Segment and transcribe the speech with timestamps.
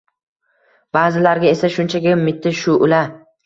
[0.97, 3.07] ba’zilarga esa shunchaki mitti shu’la